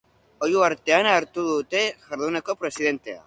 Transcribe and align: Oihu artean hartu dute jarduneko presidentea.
Oihu 0.45 0.63
artean 0.67 1.09
hartu 1.11 1.45
dute 1.49 1.83
jarduneko 2.07 2.57
presidentea. 2.65 3.19